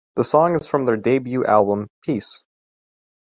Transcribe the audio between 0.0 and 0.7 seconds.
The song is